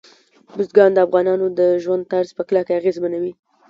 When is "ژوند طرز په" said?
1.83-2.43